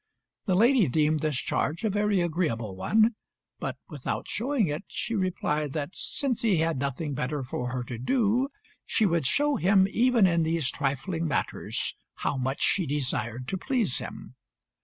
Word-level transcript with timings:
The 0.47 0.55
lady 0.55 0.87
deemed 0.87 1.19
this 1.19 1.37
charge 1.37 1.83
a 1.85 1.89
very 1.91 2.21
agreeable 2.21 2.75
one, 2.75 3.13
but, 3.59 3.77
without 3.87 4.27
showing 4.27 4.65
it, 4.65 4.83
she 4.87 5.13
replied 5.13 5.73
that 5.73 5.95
since 5.95 6.41
he 6.41 6.57
had 6.57 6.79
nothing 6.79 7.13
better 7.13 7.43
for 7.43 7.69
her 7.69 7.83
to 7.83 7.99
do, 7.99 8.47
she 8.83 9.05
would 9.05 9.27
show 9.27 9.57
him 9.57 9.87
even 9.91 10.25
in 10.25 10.41
these 10.41 10.71
trifling 10.71 11.27
matters 11.27 11.95
how 12.15 12.35
much 12.35 12.63
she 12.63 12.87
desired 12.87 13.47
to 13.49 13.59
please 13.59 13.99
him. 13.99 14.33